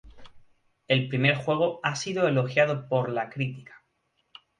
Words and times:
El 0.87 1.09
primer 1.09 1.35
juego 1.35 1.79
ha 1.83 1.95
sido 1.95 2.27
elogiado 2.27 2.89
por 2.89 3.07
la 3.11 3.29
crítica. 3.29 3.83